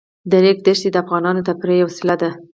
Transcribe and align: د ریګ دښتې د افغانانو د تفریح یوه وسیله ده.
د 0.29 0.31
ریګ 0.43 0.57
دښتې 0.65 0.89
د 0.91 0.95
افغانانو 1.03 1.39
د 1.41 1.45
تفریح 1.49 1.77
یوه 1.81 1.89
وسیله 1.89 2.15
ده. 2.21 2.29